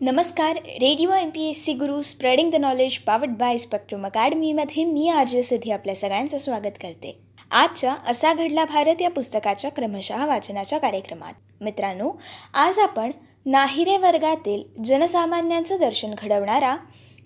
नमस्कार 0.00 0.56
radio 0.56 1.12
M 1.12 1.30
P 1.30 1.48
S 1.50 1.64
C 1.64 1.72
Guru 1.74 2.00
spreading 2.02 2.50
the 2.52 2.56
knowledge 2.56 2.96
powered 2.98 3.30
by 3.38 3.56
spectrum 3.58 4.04
अकॅडमीमध्ये 4.06 4.84
मी 4.84 5.08
R 5.08 5.26
J 5.26 5.42
Siddhi 5.42 5.70
आपल्या 5.70 5.94
सगळ्यांचं 5.94 6.38
स्वागत 6.38 6.76
करते. 6.82 7.12
आजच्या 7.50 7.94
असा 8.08 8.32
घडला 8.34 8.64
भारत 8.64 9.02
या 9.02 9.10
पुस्तकाच्या 9.10 9.70
क्रमशः 9.70 10.24
वाचनाच्या 10.26 10.78
कार्यक्रमात. 10.78 11.32
मित्रांनो 11.60 12.10
आज 12.54 12.78
आपण 12.78 13.10
नाहिरे 13.46 13.96
वर्गातील 13.96 14.62
जनसामान्यांचं 14.84 15.80
दर्शन 15.80 16.14
घडवणारा 16.18 16.76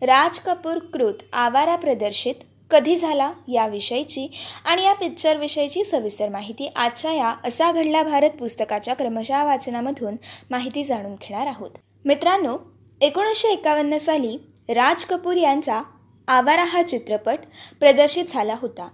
राज 0.02 0.38
कपूर 0.38 0.78
कृत 0.94 1.22
आवारा 1.32 1.76
प्रदर्शित 1.76 2.42
कधी 2.70 2.96
झाला 2.96 3.32
याविषयीची 3.48 4.28
आणि 4.64 4.84
या 4.84 4.94
पिक्चरविषयीची 4.94 5.84
सविस्तर 5.84 6.28
माहिती 6.28 6.72
आजच्या 6.76 7.12
या 7.12 7.34
असा 7.44 7.72
घडला 7.72 8.02
भारत 8.02 8.30
पुस्तकाच्या 8.30 8.94
क्रमशः 8.94 9.44
वाचनामधून 9.44 10.16
माहिती 10.50 10.84
जाणून 10.84 11.14
घेणार 11.14 11.46
आहोत. 11.46 11.70
मित्रांनो 12.04 12.56
एकोणीसशे 13.00 13.48
एकावन्न 13.48 13.96
साली 13.96 14.36
राज 14.68 15.04
कपूर 15.04 15.36
यांचा 15.36 15.82
आवारा 16.28 16.64
हा 16.64 16.82
चित्रपट 16.82 17.38
प्रदर्शित 17.80 18.24
झाला 18.28 18.54
होता. 18.60 18.88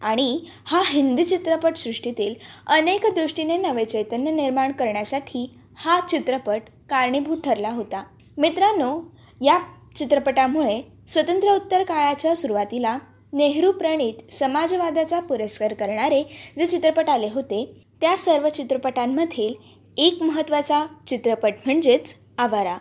आणि 0.00 0.40
हा 0.66 0.82
हिंदी 0.86 1.24
चित्रपटसृष्टीतील 1.24 2.34
अनेक 2.66 3.06
दृष्टीने 3.14 3.56
नवे 3.56 3.84
चैतन्य 3.84 4.30
निर्माण 4.30 4.72
करण्यासाठी 4.72 5.46
हा 5.76 6.00
चित्रपट 6.10 6.62
कारणीभूत 6.90 7.38
ठरला 7.44 7.70
होता. 7.70 8.02
मित्रांनो 8.36 9.00
या 9.40 9.58
चित्रपटामुळे 9.96 10.80
स्वतंत्रोत्तर 11.08 11.82
काळाच्या 11.82 12.34
सुरुवातीला 12.36 12.98
नेहरू 13.32 13.72
प्रणित 13.72 14.32
समाजवादाचा 14.32 15.20
पुरस्कार 15.20 15.74
करणारे 15.74 16.22
जे 16.58 16.66
चित्रपट 16.66 17.08
आले 17.08 17.28
होते 17.34 17.64
त्या 18.00 18.16
सर्व 18.16 18.48
चित्रपटांमधील 18.48 19.54
एक 19.96 20.22
महत्त्वाचा 20.22 20.84
चित्रपट 21.06 21.54
म्हणजेच 21.64 22.14
आवारा. 22.38 22.78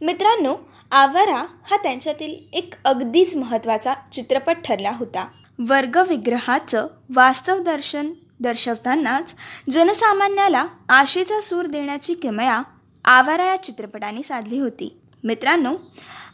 मित्रांनो 0.00 0.54
आवारा 0.90 1.46
हा 1.70 1.76
त्यांच्यातील 1.76 2.34
एक 2.52 2.74
अगदीच 2.84 3.36
महत्त्वाचा 3.36 3.94
चित्रपट 4.12 4.56
ठरला 4.64 4.90
होता. 4.90 5.26
वर्गविग्रहाचं 5.68 6.86
वास्तव 7.14 7.58
दर्शन 7.58 8.12
दर्शवतानाच 8.40 9.34
जनसामान्याला 9.70 10.66
आशेचा 10.88 11.40
सूर 11.40 11.66
देण्याची 11.66 12.14
किमया 12.14 12.62
आवारा 13.04 13.44
या 13.44 13.62
चित्रपटाने 13.62 14.22
साधली 14.22 14.58
होती. 14.58 15.00
मित्रांनो 15.24 15.74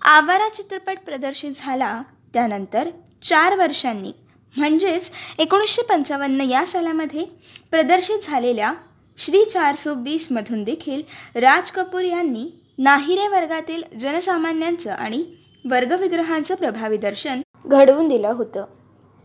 आवारा 0.03 0.49
चित्रपट 0.49 0.99
प्रदर्शित 1.07 1.53
झाला 1.57 2.03
त्यानंतर 2.35 2.91
चार 3.23 3.57
वर्षांनी 3.57 4.13
म्हणजेच 4.57 5.11
एकोणीसशे 5.39 5.83
पंचावन्न 5.83 6.41
या 6.41 6.67
सालामध्ये 6.67 7.25
प्रदर्शित 7.71 8.19
झालेल्या 8.23 8.73
श्री 9.19 9.45
चारसो 9.45 9.95
बीसमधून 9.95 10.65
देखील 10.65 11.03
राज 11.35 11.71
कपूर 11.71 12.03
यांनी 12.05 12.45
नाहिरे 12.79 13.29
वर्गातील 13.29 13.83
जनसामान्यांचं 13.99 14.91
आणि 14.91 15.25
वर्गविग्रहांचं 15.65 16.55
प्रभावी 16.55 16.97
दर्शन 16.97 17.41
घडवून 17.67 18.09
दिलं 18.09 18.29
होतं. 18.29 18.65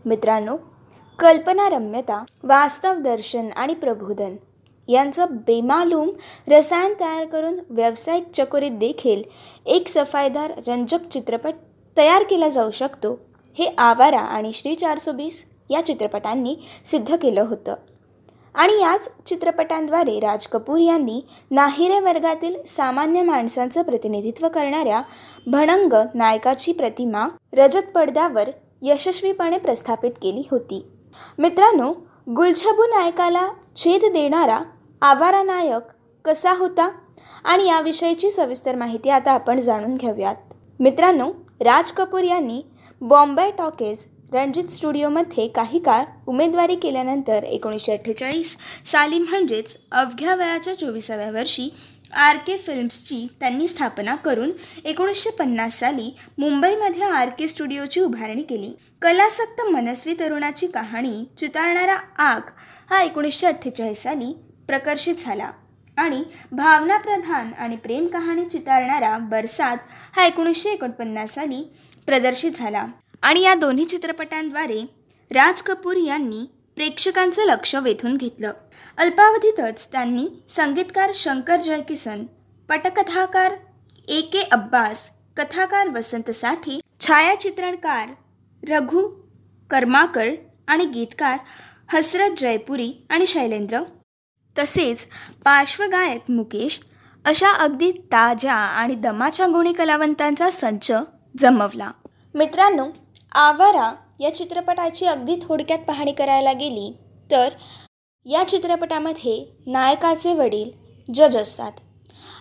मित्रांनो 0.04 0.56
कल्पनारम्यता 1.18 2.22
वास्तव 2.42 3.00
दर्शन 3.00 3.50
आणि 3.56 3.74
प्रबोधन 3.74 4.36
यांचं 4.88 5.36
बेमालूम 5.46 6.10
रसायन 6.48 6.94
तयार 7.00 7.24
करून 7.24 7.58
व्यावसायिक 7.70 8.30
चकोरीत 8.34 8.78
देखील 8.78 9.22
एक 9.66 9.88
सफाईदार 9.88 10.52
रंजक 10.66 11.08
चित्रपट 11.10 11.54
तयार 11.96 12.22
केला 12.22 12.48
जाऊ 12.48 12.70
शकतो 12.70 13.18
हे 13.58 13.74
आवारा 13.78 14.20
आणि 14.20 14.52
श्री 14.54 14.74
चारसो 14.74 15.12
बीस 15.12 15.44
या 15.70 15.86
चित्रपटांनी 15.86 16.56
सिद्ध 16.84 17.16
केलं 17.16 17.40
होतं. 17.40 17.74
आणि 18.54 18.72
याच 18.80 19.08
चित्रपटांद्वारे 19.26 20.18
राज 20.20 20.46
कपूर 20.46 20.78
यांनी 20.78 21.20
नाहिरे 21.50 22.00
वर्गातील 22.00 22.64
सामान्य 22.64 23.22
माणसांचं 23.22 23.82
प्रतिनिधित्व 23.82 24.48
करणाऱ्या 24.48 25.02
भणंग 25.46 25.92
नायकाची 26.14 26.72
प्रतिमा 26.72 27.28
रजत 27.52 27.90
पडद्यावर 27.94 28.48
यशस्वीपणे 28.82 29.58
प्रस्थापित 29.58 30.10
केली 30.22 30.42
होती. 30.50 30.84
मित्रांनो 31.38 31.92
गुलछबू 32.36 32.82
नायकाला 32.82 33.48
छेद 33.76 34.04
देणारा 34.12 34.58
आवारा 35.02 35.42
नायक 35.42 35.92
कसा 36.24 36.52
होता? 36.52 36.90
आणि 37.44 37.66
याविषयीची 37.66 38.30
सविस्तर 38.30 38.74
माहिती 38.74 39.10
आता 39.10 39.32
आपण 39.32 39.60
जाणून 39.60 39.96
घेऊयात. 39.96 40.36
मित्रांनो 40.80 41.28
राज 41.60 41.92
कपूर 41.92 42.22
यांनी 42.22 42.62
बॉम्बे 43.00 43.50
टॉकेज 43.50 44.04
रणजित 44.32 44.70
स्टुडिओमध्ये 44.70 45.46
काही 45.48 45.78
काळ 45.78 46.04
उमेदवारी 46.26 46.74
केल्यानंतर 46.74 47.42
एकोणीसशे 47.42 47.92
अठ्ठेचाळीस 47.92 48.56
साली 48.86 49.18
म्हणजेच 49.18 49.76
अवघ्या 49.92 50.34
वयाच्या 50.34 50.74
चोवीसाव्या 50.78 51.30
वर्षी 51.30 51.68
आर 52.12 52.36
के 52.46 52.56
फिल्म्सची 52.56 53.26
त्यांनी 53.40 53.66
स्थापना 53.68 54.14
करून 54.14 54.50
एकोणीसशे 54.84 55.30
पन्नास 55.30 55.78
साली 55.80 56.10
मुंबईमध्ये 56.38 57.02
आर 57.02 57.28
के 57.38 57.48
स्टुडिओची 57.48 58.00
उभारणी 58.00 58.42
केली. 58.42 58.70
कलासक्त 59.02 59.60
मनस्वी 59.70 60.14
तरुणाची 60.20 60.66
कहाणी 60.66 61.24
चितारणारा 61.38 61.96
आग 62.24 62.50
हा 62.90 63.02
एकोणीसशे 63.02 63.46
अठ्ठेचाळीस 63.46 64.02
साली 64.02 64.32
प्रकर्षित 64.68 65.24
झाला 65.24 65.50
आणि 65.96 66.22
भावनाप्रधान 66.52 67.52
आणि 67.52 67.76
प्रेम 67.76 68.06
कहाणी 68.06 68.44
चितारणारा 68.44 69.16
बरसात 69.30 69.76
हा 70.16 70.26
एकोणीसशे 70.26 70.70
एकोणपन्नास 70.70 71.34
साली 71.34 71.62
प्रदर्शित 72.08 72.52
झाला. 72.56 72.86
आणि 73.22 73.40
या 73.40 73.54
दोन्ही 73.54 73.84
चित्रपटांद्वारे 73.84 74.82
राज 75.30 75.62
कपूर 75.62 75.96
यांनी 75.96 76.44
प्रेक्षकांचं 76.76 77.44
लक्ष 77.44 77.74
वेधून 77.74 78.16
घेतलं. 78.16 78.52
अल्पावधीतच 78.96 79.88
त्यांनी 79.92 80.26
संगीतकार 80.48 81.12
शंकर 81.14 81.56
जयकिसन 81.56 82.24
पटकथाकार 82.68 83.52
ए 84.08 84.20
के 84.20 84.42
अब्बास 84.52 85.10
कथाकार 85.36 85.88
वसंत 85.88 86.30
साठी 86.30 86.80
छायाचित्रणकार 87.00 88.08
रघु 88.62 89.08
कर्माकर 89.70 90.28
आणि 90.68 90.84
गीतकार 90.84 91.38
हसरत 91.92 92.38
जयपुरी 92.38 92.92
आणि 93.10 93.26
शैलेंद्र 93.26 93.78
तसेच 94.56 95.06
पार्श्वगायक 95.44 96.30
मुकेश 96.30 96.80
अशा 97.24 97.50
अगदी 97.54 97.90
ताज्या 98.12 98.54
आणि 98.54 98.94
दमाच्या 98.94 99.46
गुणी 99.46 99.72
कलावंतांचा 99.72 100.50
संच 100.50 100.90
जमवला. 101.38 101.90
मित्रांनो 102.34 102.86
आवारा 103.34 103.92
या 104.20 104.34
चित्रपटाची 104.34 105.06
अगदी 105.06 105.36
थोडक्यात 105.42 105.78
पाहणी 105.78 106.12
करायला 106.12 106.52
गेली 106.52 106.92
तर 107.30 107.48
या 108.26 108.42
चित्रपटामध्ये 108.48 109.44
नायकाचे 109.66 110.32
वडील 110.34 110.70
जज 111.08 111.36
असतात. 111.36 111.72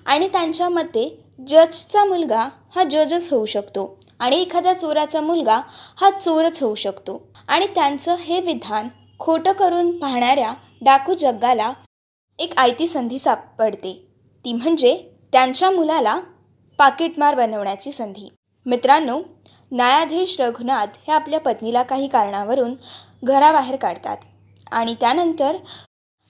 आणि 0.06 0.28
त्यांच्या 0.28 0.69
मते 0.69 1.07
जजचा 1.47 2.03
मुलगा 2.06 2.47
हा 2.75 2.84
जजच 2.84 3.31
होऊ 3.34 3.46
शकतो 3.46 4.00
आणि 4.19 4.41
एखाद्या 4.41 4.74
चोराचा 4.74 5.22
मुलगा 5.22 5.59
हा 6.01 6.09
चोरच 6.09 6.62
होऊ 6.63 6.75
शकतो. 6.75 7.22
आणि 7.47 7.66
त्यांचं 7.75 8.16
हे 8.16 8.40
विधान 8.41 8.88
खोटं 9.19 9.51
करून 9.51 9.97
पाहणाऱ्या 10.00 10.53
डाकू 10.81 11.13
जग्गाला 11.13 11.72
एक 12.40 12.53
आयती 12.57 12.88
संधी 12.88 13.18
सापडते. 13.18 13.94
ती 14.46 14.53
म्हणजे 14.53 14.96
त्यांच्या 15.34 15.69
मुलाला 15.72 16.19
पाकिटमार 16.80 17.35
बनवण्याची 17.35 17.91
संधी. 17.91 18.30
मित्रांनो 18.66 19.22
न्यायाधीश 19.72 20.40
रघुनाथ 20.40 20.88
हे 21.08 21.12
आपल्या 21.12 21.40
पत्नीला 21.40 21.84
काही 21.84 22.08
कारणावरून 22.08 22.76
घराबाहेर 23.24 23.76
काढतात 23.76 24.18
आणि 24.72 24.96
त्यानंतर 25.00 25.58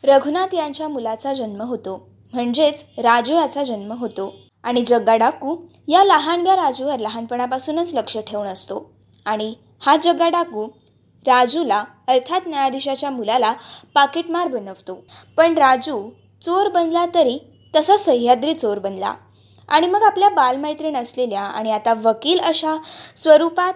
रघुनाथ 0.04 0.54
यांच्या 0.54 0.88
मुलाचा 0.88 1.34
जन्म 1.34 1.62
होतो. 1.62 2.10
म्हणजेच 2.34 2.86
राजू 2.98 3.36
याचा 3.36 3.64
जन्म 3.64 3.92
होतो. 3.92 4.34
आणि 4.64 4.82
जग्गा 4.82 5.16
डाकू 5.16 5.56
या 5.88 6.04
लहानग्या 6.04 6.56
राजूवर 6.56 7.00
लहानपणापासूनच 7.00 7.96
लक्ष 7.96 8.18
ठेवून 8.18 8.48
असतो. 8.48 8.92
आणि 9.26 9.54
हा 9.82 9.98
जग्गा 10.04 10.30
डाकू 10.30 10.68
राजूला 11.28 11.84
अर्थात 12.08 12.42
न्यायाधीशाच्या 12.48 13.10
मुलाला 13.10 13.54
पाकिटमार 13.94 14.48
बनवतो. 14.48 15.04
पण 15.38 15.54
राजू 15.58 16.10
चोर 16.42 16.70
बनला 16.70 17.06
तरी 17.06 17.40
तसा 17.76 17.98
सह्याद्री 17.98 18.54
चोर 18.54 18.80
बनला. 18.80 19.14
आणि 19.72 19.88
मग 19.88 20.04
आपल्या 20.04 20.30
बालमैत्रीण 20.30 20.96
असलेल्या 20.96 21.42
आणि 21.42 21.72
आता 21.72 21.94
वकील 22.04 22.40
अशा 22.40 22.76
स्वरूपात 23.18 23.74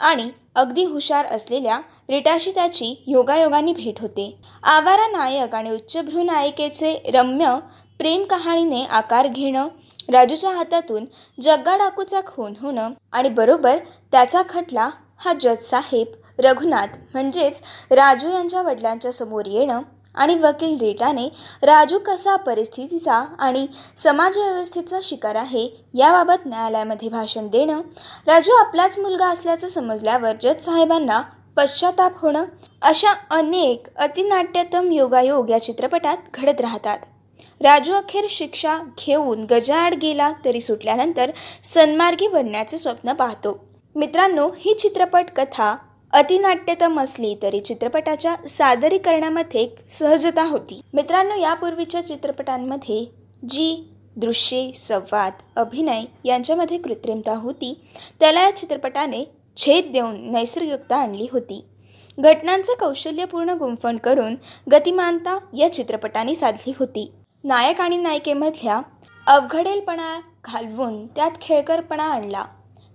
आणि 0.00 0.30
अगदी 0.54 0.84
हुशार 0.84 1.26
असलेल्या 1.26 1.78
रिटाशी 2.08 2.50
त्याची 2.50 2.94
योगायोगाने 3.06 3.72
भेट 3.72 4.00
होते. 4.00 4.30
आवारा 4.62 5.06
नायक 5.08 5.54
आणि 5.54 5.70
उच्चभ्रू 5.70 6.22
नायिकेचे 6.22 6.92
रम्य 7.14 7.54
प्रेम 8.00 8.24
कहाणीने 8.24 8.84
आकार 8.90 9.26
घेणं 9.26 9.68
राजूच्या 10.08 10.50
हातातून 10.50 11.04
जग्गा 11.38 11.76
डाकूचा 11.76 12.20
खून 12.26 12.52
होणं 12.60 12.92
आणि 13.12 13.28
बरोबर 13.28 13.78
त्याचा 14.12 14.42
खटला 14.48 14.88
हा 15.18 15.32
जज 15.32 15.64
साहेब 15.64 16.40
रघुनाथ 16.40 16.96
म्हणजेच 17.12 17.60
राजू 17.90 18.30
यांच्या 18.30 18.62
वडिलांच्या 18.62 19.12
समोर 19.12 19.46
येणं 19.46 19.82
आणि 20.16 20.34
वकील 20.34 20.78
रेटाने 20.80 21.28
राजू 21.62 21.98
कसा 21.98 22.36
परिस्थितीचा 22.36 23.24
आणि 23.38 23.66
समाजव्यवस्थेचा 23.96 24.98
शिकार 25.02 25.34
आहे 25.34 25.68
याबाबत 25.94 26.46
न्यायालयामध्ये 26.46 27.08
भाषण 27.08 27.48
देणं 27.48 27.80
राजू 28.26 28.52
आपलाच 28.52 28.98
मुलगा 28.98 29.26
असल्याचं 29.26 29.68
समजल्यावर 29.68 30.32
जज 30.42 30.64
साहेबांना 30.64 31.22
पश्चाताप 31.56 32.12
होणं 32.16 32.44
अशा 32.82 33.12
अनेक 33.30 33.86
अतिनाट्यतम 33.96 34.90
योगायोग 34.92 35.50
या 35.50 35.62
चित्रपटात 35.62 36.16
घडत 36.34 36.60
राहतात. 36.60 36.98
राजू 37.60 37.92
अखेर 37.92 38.26
शिक्षा 38.30 38.76
घेऊन 38.98 39.46
गजाआड 39.50 39.94
गेला 39.94 40.32
तरी 40.44 40.60
सुटल्यानंतर 40.60 41.30
सन्मार्गी 41.64 42.28
बनण्याचे 42.28 42.78
स्वप्न 42.78 43.12
पाहतो. 43.12 43.58
मित्रांनो 43.94 44.48
ही 44.58 44.74
चित्रपट 44.74 45.30
कथा 45.36 45.76
अतिनाट्यतम 46.16 47.00
असली 47.00 47.34
तरी 47.42 47.58
चित्रपटाच्या 47.60 48.34
सादरीकरणामध्ये 48.48 49.68
सहजता 49.88 50.44
होती. 50.44 50.80
मित्रांनो 50.94 51.34
यापूर्वीच्या 51.34 52.00
चित्रपटांमध्ये 52.06 53.04
जी 53.50 53.84
दृश्ये 54.16 54.72
संवाद 54.72 55.32
अभिनय 55.56 56.04
यांच्यामध्ये 56.24 56.78
कृत्रिमता 56.78 57.34
होती 57.34 57.74
त्याला 58.20 58.42
या 58.42 58.56
चित्रपटाने 58.56 59.24
छेद 59.56 59.92
देऊन 59.92 60.16
नैसर्गिकता 60.32 60.96
आणली 60.96 61.26
होती. 61.32 61.64
घटनांचं 62.18 62.72
कौशल्यपूर्ण 62.80 63.50
गुंफण 63.50 63.96
करून 63.96 64.34
गतिमानता 64.72 65.38
या 65.56 65.72
चित्रपटाने 65.72 66.34
साधली 66.34 66.72
होती. 66.78 67.10
नायक 67.44 67.80
आणि 67.80 67.96
नायिकेमधल्या 67.96 68.80
अवघडेलपणा 69.26 70.20
घालवून 70.44 71.06
त्यात 71.06 71.40
खेळकरपणा 71.40 72.04
आणला. 72.04 72.44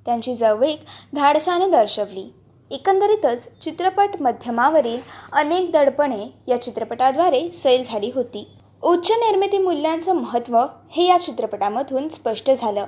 त्यांची 0.06 0.33
जवळीक 0.33 0.79
धाडसाने 1.15 1.69
दर्शवली. 1.71 2.31
एकंदरीतच 2.71 3.47
चित्रपट 3.62 4.09
माध्यमावरील 4.19 5.00
अनेक 5.31 5.71
दडपणे 5.71 6.25
या 6.47 6.62
चित्रपटाद्वारे 6.62 7.50
सैल 7.51 7.83
झाली 7.85 8.12
होती. 8.15 8.47
उच्च 8.83 9.12
निर्मिती 9.12 9.57
मूल्यांचं 9.57 10.15
महत्त्व 10.15 10.57
हे 10.91 11.03
या 11.03 11.18
चित्रपटामधून 11.18 12.07
स्पष्ट 12.09 12.51
झालं. 12.51 12.85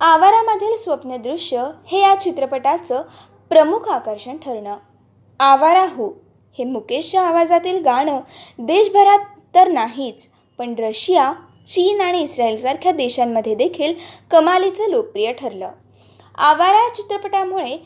आवारामधील 0.00 0.76
स्वप्नदृश्य 0.76 1.64
हे 1.86 2.00
या 2.00 2.14
चित्रपटाचं 2.14 3.02
प्रमुख 3.50 3.88
आकर्षण 3.88 4.36
ठरणं 4.36 4.76
आवारा 5.40 5.84
हो 5.84 6.08
हे 6.58 6.64
मुकेशच्या 6.64 7.22
आवाजातील 7.22 7.82
गाणं 7.82 8.20
देशभरात 8.58 9.24
तर 9.54 9.68
नाहीच 9.68 10.26
पण 10.58 10.74
रशिया 10.78 11.32
चीन 11.66 12.00
आणि 12.00 12.20
इस्रायलसारख्या 12.20 12.92
देशांमध्ये 12.92 13.54
देखील 13.54 13.94
कमालीचं 14.30 14.90
लोकप्रिय 14.90 15.32
ठरलं. 15.32 15.70
आवारा 16.38 16.88
चित्रपटामुळे 16.94 17.76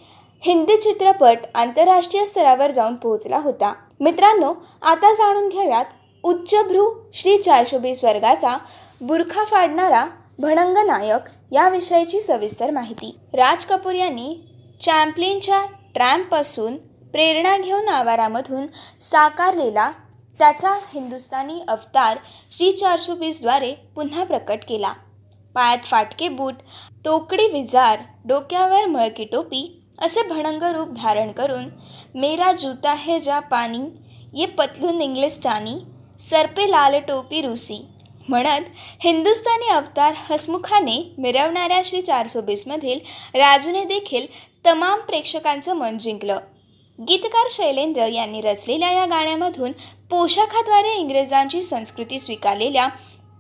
हिंदी 0.41 0.77
चित्रपट 0.77 1.39
आंतरराष्ट्रीय 1.55 2.25
स्तरावर 2.25 2.71
जाऊन 2.71 2.95
पोहोचला 2.95 3.39
होता. 3.39 3.73
मित्रांनो 4.01 4.53
आता 4.83 5.13
जाणून 5.13 5.49
घेऊयात 5.49 5.85
उच्चभ्रू 6.23 7.11
श्री 7.15 7.39
चारशे 7.39 7.79
बीस 7.79 8.05
वर्गाचा 8.05 8.57
बुरखा 9.01 9.45
फाडणारा 9.45 10.07
भणंग 10.39 10.77
नायक 10.87 11.29
याविषयीची 11.53 12.21
सविस्तर 12.21 12.71
माहिती. 12.71 13.19
राज 13.35 13.65
कपूर 13.65 13.95
यांनी 13.95 14.37
चॅम्पलिनच्या 14.81 15.65
ट्रॅम्पपासून 15.95 16.77
प्रेरणा 17.13 17.57
घेऊन 17.59 17.89
आवारामधून 17.89 18.67
साकारलेला 19.01 19.91
त्याचा 20.39 20.71
हिंदुस्थानी 20.71 21.61
अवतार 21.69 22.19
श्री 22.57 22.73
चारशे 22.73 23.15
बीसद्वारे 23.15 23.75
पुन्हा 23.95 24.25
प्रकट 24.25 24.59
केला. 24.69 24.93
पायात 25.55 25.85
फाटके 25.85 26.29
बूट 26.29 26.55
तोकडी 27.05 27.47
विजार 27.47 27.99
डोक्यावर 28.25 28.87
मळकी 28.87 29.25
टोपी 29.25 29.78
असे 29.99 30.23
भणंग 30.23 30.63
रूप 30.63 30.89
धारण 30.97 31.33
करून 31.33 31.65
मेरा 32.15 32.53
जूता 32.53 32.95
है 32.95 33.19
जा 33.21 33.39
पाणी 33.41 33.79
ये 34.35 34.47
पतलून 34.47 35.01
इंग्लिस्तानी 35.03 35.75
सरपे 36.21 36.71
लाल 36.71 36.99
टोपी 36.99 37.41
रुसी. 37.43 37.85
म्हणत 38.29 38.65
हिंदुस्थानी 39.01 39.69
अवतार 39.69 40.15
हसमुखाने 40.31 40.97
मिरवणाऱ्या 41.19 41.81
श्री 41.85 42.01
चारसो 42.03 42.41
बीसमधील 42.41 42.99
राजूने 43.35 43.85
देखील 43.85 44.27
तमाम 44.67 45.01
प्रेक्षकांचं 45.01 45.77
मन 45.77 45.99
जिंकलं. 45.99 46.39
गीतकार 46.99 47.47
शैलेंद्र 47.51 48.07
यांनी 48.07 48.41
रचलेल्या 48.41 48.91
या 48.93 49.05
गाण्यामधून 49.07 49.73
पोशाखाद्वारे 50.11 50.95
इंग्रजांची 50.95 51.63
संस्कृती 51.63 52.19
स्वीकारलेल्या 52.19 52.89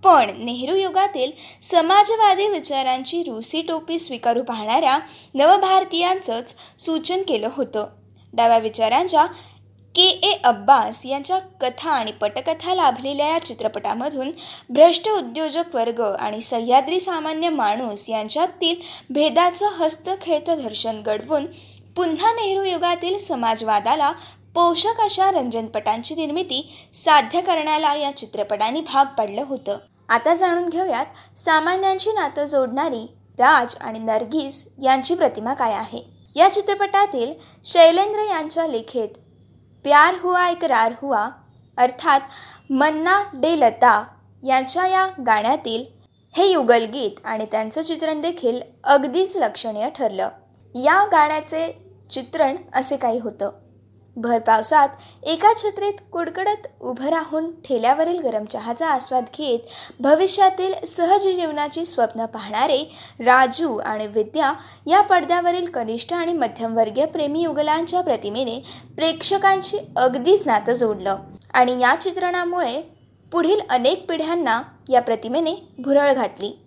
पण 0.04 0.30
नेहरू 0.38 0.74
युगातील 0.74 1.30
समाजवादी 1.62 2.46
विचारांची 2.48 3.22
रुसी 3.22 3.62
टोपी 3.62 3.98
स्वीकारू 3.98 4.42
पाहणाऱ्या 4.42 4.98
नवभारतीयांचंच 5.34 6.54
सूचन 6.78 7.22
केलं 7.22 7.48
होतं. 7.52 7.86
डाव्या 8.32 8.58
विचारांच्या 8.58 9.26
के. 9.94 10.02
ए. 10.02 10.32
अब्बास 10.44 11.06
यांच्या 11.06 11.38
कथा 11.38 11.90
आणि 11.90 12.12
पटकथा 12.12 12.74
लाभलेल्या 12.74 13.28
या 13.28 13.38
चित्रपटामधून 13.38 14.30
भ्रष्ट 14.70 15.08
उद्योजक 15.08 15.74
वर्ग 15.74 16.00
आणि 16.00 16.40
सह्याद्री 16.40 17.00
सामान्य 17.00 17.48
माणूस 17.48 18.08
यांच्यातील 18.10 18.74
भेदाचं 19.10 19.68
हस्तखेळतं 19.68 20.62
दर्शन 20.62 21.02
घडवून 21.02 21.46
पुन्हा 21.96 22.32
नेहरू 22.32 22.62
युगातील 22.62 23.18
समाजवादाला 23.18 24.12
पोषक 24.54 25.00
अशा 25.00 25.30
रंजनपटांची 25.30 26.14
निर्मिती 26.14 26.88
साध्य 26.94 27.40
करण्याला 27.40 27.94
या 27.94 28.16
चित्रपटाने 28.16 28.80
भाग 28.80 29.04
पडलं 29.18 29.44
होतं. 29.46 29.78
आता 30.08 30.34
जाणून 30.34 30.68
घेऊयात 30.68 31.38
सामान्यांची 31.38 32.12
नातं 32.12 32.44
जोडणारी 32.44 33.06
राज 33.38 33.74
आणि 33.80 33.98
नरगिस 33.98 34.68
यांची 34.82 35.14
प्रतिमा 35.14 35.54
काय 35.54 35.72
आहे? 35.72 36.02
या 36.36 36.52
चित्रपटातील 36.52 37.32
शैलेंद्र 37.64 38.20
यांच्या 38.20 38.66
लेखेत 38.66 39.08
प्यार 39.82 40.14
हुआ 40.20 40.48
इकरार 40.48 40.92
हुआ 41.02 41.28
अर्थात 41.76 42.20
मन्ना 42.70 43.22
डे 43.34 43.60
लता 43.60 44.04
यांच्या 44.46 44.86
या 44.86 45.06
गाण्यातील 45.26 45.84
हे 46.36 46.46
युगलगीत 46.46 47.10
आणि 47.24 47.46
त्यांचं 47.46 47.82
चित्रण 47.82 48.20
देखील 48.20 48.60
अगदीच 48.84 49.36
लक्षणीय 49.36 49.88
ठरलं. 49.90 50.28
या 50.74 51.04
गाण्याचे 51.04 51.72
चित्रण 52.10 52.56
असे 52.74 52.96
काही 52.96 53.18
होतं. 53.18 53.50
भर 54.18 54.38
पावसात 54.38 54.88
एका 55.22 55.52
छत्रीत 55.56 55.92
कुडकडत 56.12 56.66
उभं 56.80 57.08
राहून 57.08 57.50
ठेल्यावरील 57.64 58.18
गरम 58.18 58.44
चहाचा 58.44 58.86
आस्वाद 58.86 59.24
घेत 59.38 59.58
भविष्यातील 60.00 60.84
सहज 60.84 61.28
जीवनाची 61.28 61.84
स्वप्न 61.84 62.24
पाहणारे 62.26 62.78
राजू 63.20 63.76
आणि 63.76 64.06
विद्या 64.06 64.52
या 64.86 65.00
पडद्यावरील 65.00 65.70
कनिष्ठ 65.70 66.12
आणि 66.12 66.32
मध्यमवर्गीय 66.32 67.04
प्रेमी 67.04 67.42
युगलांच्या 67.42 68.00
प्रतिमेने 68.00 68.58
प्रेक्षकांची 68.96 69.78
अगदीच 69.96 70.46
नातं 70.46 70.72
जोडलं. 70.72 71.16
आणि 71.54 71.80
या 71.80 71.94
चित्रणामुळे 72.00 72.80
पुढील 73.32 73.60
अनेक 73.70 74.08
पिढ्यांना 74.08 74.62
या 74.88 75.00
प्रतिमेने 75.00 75.54
भुरळ 75.78 76.12
घातली. 76.12 76.58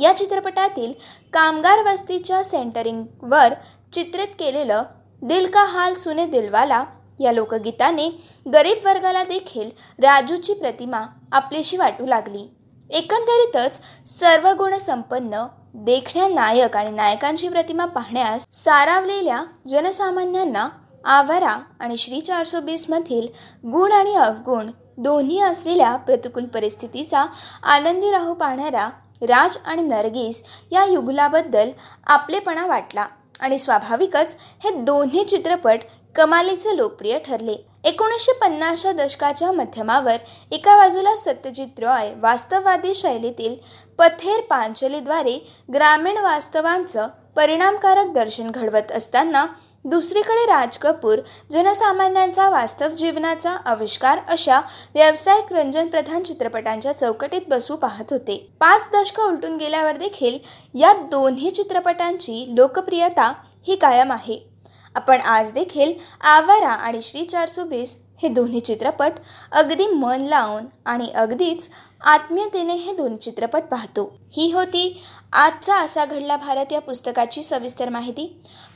या 0.00 0.16
चित्रपटातील 0.16 0.92
कामगार 1.32 1.92
वस्तीच्या 1.92 2.44
सेंटरिंगवर 2.44 3.54
चित्रित 3.92 4.28
केलेलं 4.38 4.82
दिल 5.22 5.46
का 5.46 5.64
हाल 5.64 5.92
सुने 5.92 6.26
दिलवाला 6.26 6.84
या 7.20 7.32
लोकगीताने 7.32 8.08
गरीब 8.46 8.86
वर्गाला 8.86 9.22
देखील 9.24 9.70
राजूची 10.02 10.54
प्रतिमा 10.54 11.04
आपलीशी 11.32 11.76
वाटू 11.76 12.06
लागली. 12.06 12.46
एकंदरीतच 12.90 13.80
सर्व 14.08 14.48
गुणसंपन्न 14.58 15.44
देखण्या 15.74 16.28
नायक 16.28 16.76
आणि 16.76 16.90
नायकांची 16.90 17.48
प्रतिमा 17.48 17.84
पाहण्यास 17.86 18.46
सारावलेल्या 18.54 19.42
जनसामान्यांना 19.68 20.68
आवारा 21.04 21.56
आणि 21.80 21.96
श्री 21.98 22.20
चारशे 22.20 22.60
बीसमधील 22.60 23.26
गुण 23.64 23.92
आणि 23.92 24.14
अवगुण 24.14 24.70
दोन्ही 24.98 25.40
असलेल्या 25.40 25.94
प्रतिकूल 25.96 26.44
परिस्थितीचा 26.44 27.24
आनंदी 27.64 28.10
राहू 28.10 28.34
पाहणारा 28.34 28.88
राज 29.22 29.56
आणि 29.64 29.82
नरगीस 29.82 30.42
या 30.72 30.84
युगलाबद्दल 30.84 31.70
आपलेपणा 32.06 32.66
वाटला 32.66 33.06
आणि 33.40 33.58
स्वाभाविकच 33.58 34.36
हे 34.64 34.70
दोन्ही 34.76 35.24
चित्रपट 35.24 35.80
कमालीचे 36.14 36.76
लोकप्रिय 36.76 37.18
ठरले. 37.18 37.54
एकोणीसशे 37.84 38.32
पन्नासच्या 38.32 38.92
दशकाच्या 38.92 39.50
मध्यमावर 39.52 40.16
एका 40.50 40.76
बाजूला 40.76 41.14
सत्यजित 41.16 41.80
रॉय 41.80 42.10
वास्तववादी 42.20 42.94
शैलीतील 42.94 43.54
पथेर 43.98 44.40
पांचलीद्वारे 44.40 45.38
ग्रामीण 45.74 46.18
वास्तवांचं 46.18 47.08
परिणामकारक 47.36 48.12
दर्शन 48.12 48.50
घडवत 48.50 48.92
असताना 48.92 49.46
दुसरीकडे 49.84 50.44
राज 50.46 50.78
कपूर 50.78 51.18
जनसामान्यांचा 51.50 52.48
वास्तव 52.50 52.88
जीवनाचा 52.88 53.50
आविष्कार 53.50 54.18
अशा 54.28 54.60
व्यावसायिक 54.94 55.52
रंजनप्रधान 55.52 56.22
चित्रपटांच्या 56.22 56.92
चौकटीत 56.92 57.48
बसू 57.48 57.76
पाहत 57.76 58.04
होते. 58.10 58.36
पाच 58.60 58.88
दशकं 58.92 59.22
उलटून 59.22 59.56
गेल्यावर 59.56 59.96
देखील 59.96 60.38
या 60.74 60.92
दोन्ही 60.92 61.50
चित्रपटांची 61.50 62.44
लोकप्रियता 62.48 63.32
ही 63.66 63.76
कायम 63.76 64.12
आहे. 64.12 64.49
आपण 64.94 65.20
आज 65.20 65.52
देखील 65.52 65.92
आवारा 66.20 66.68
आणि 66.68 67.00
श्री 67.02 67.24
चारसो 67.24 67.64
बीस 67.64 67.96
हे 68.22 68.28
दोन्ही 68.28 68.60
चित्रपट 68.60 69.12
अगदी 69.52 69.86
मन 69.86 70.20
लावून 70.20 70.64
आणि 70.86 71.06
अगदीच 71.14 71.68
आत्मीयतेने 72.02 72.74
हे 72.74 72.94
दोन 72.96 73.16
चित्रपट 73.16 73.64
पाहतो. 73.70 74.04
ही 74.32 74.50
होती 74.52 75.02
आजचा 75.32 75.76
असा 75.76 76.04
घडला 76.04 76.36
भारत 76.36 76.72
या 76.72 76.80
पुस्तकाची 76.80 77.42
सविस्तर 77.42 77.88
माहिती. 77.88 78.26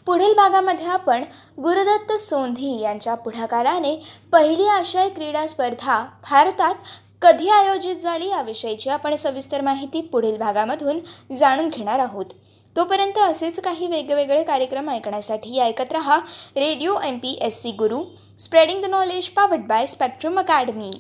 पुढील 0.07 0.35
भागामध्ये 0.35 0.87
आपण 0.87 1.25
गुरुदत्त 1.63 2.13
सोंधी 2.13 2.79
यांच्या 2.81 3.15
पुढाकाराने 3.15 3.97
पहिली 4.33 4.67
आशियाई 4.69 5.09
क्रीडा 5.09 5.47
स्पर्धा 5.47 6.03
भारतात 6.31 6.75
कधी 7.23 7.49
आयोजित 7.49 7.97
झाली 7.97 8.29
याविषयीची 8.29 8.91
आपण 8.91 9.15
सविस्तर 9.17 9.61
माहिती 9.61 10.01
पुढील 10.03 10.37
भागामधून 10.39 10.99
जाणून 11.35 11.69
घेणार 11.69 11.99
आहोत. 11.99 12.25
तोपर्यंत 12.77 13.19
असेच 13.19 13.61
काही 13.61 13.87
वेगवेगळे 13.87 14.43
कार्यक्रम 14.43 14.91
ऐकण्यासाठी 14.91 15.61
ऐकत 15.61 15.93
रहा. 15.93 16.19
Radio 16.57 16.95
M 17.05 17.19
P 17.19 17.39
S 17.43 17.61
C 17.63 17.71
Guru. 17.73 18.03
Spreading 18.39 18.83
the 18.83 18.87
knowledge 18.87 19.29
powered 19.29 19.67
by 19.67 19.87
Spectrum 19.87 20.39
academy 20.39 20.91